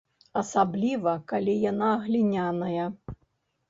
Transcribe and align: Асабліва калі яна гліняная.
Асабліва 0.41 1.13
калі 1.35 1.55
яна 1.71 1.93
гліняная. 2.09 2.85